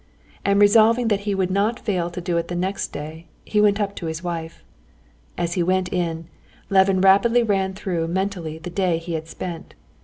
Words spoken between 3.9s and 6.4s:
to his wife. As he went in,